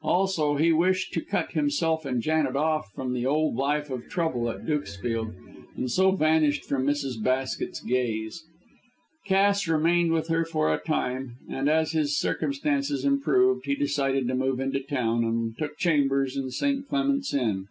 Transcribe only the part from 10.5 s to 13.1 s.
a time, but as his circumstances